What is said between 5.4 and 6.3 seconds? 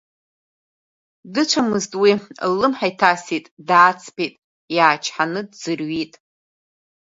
дӡырҩит.